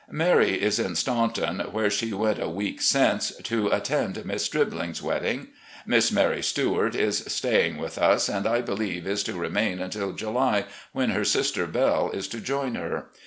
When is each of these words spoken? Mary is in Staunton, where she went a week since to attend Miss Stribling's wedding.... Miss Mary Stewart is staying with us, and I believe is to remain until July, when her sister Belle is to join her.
Mary 0.09 0.59
is 0.59 0.79
in 0.79 0.95
Staunton, 0.95 1.59
where 1.73 1.91
she 1.91 2.11
went 2.11 2.41
a 2.41 2.49
week 2.49 2.81
since 2.81 3.29
to 3.43 3.67
attend 3.67 4.25
Miss 4.25 4.43
Stribling's 4.43 4.99
wedding.... 4.99 5.49
Miss 5.85 6.11
Mary 6.11 6.41
Stewart 6.41 6.95
is 6.95 7.19
staying 7.27 7.77
with 7.77 7.99
us, 7.99 8.27
and 8.27 8.47
I 8.47 8.61
believe 8.61 9.05
is 9.05 9.21
to 9.25 9.33
remain 9.33 9.79
until 9.79 10.13
July, 10.13 10.65
when 10.91 11.11
her 11.11 11.23
sister 11.23 11.67
Belle 11.67 12.09
is 12.09 12.27
to 12.29 12.41
join 12.41 12.73
her. 12.73 13.11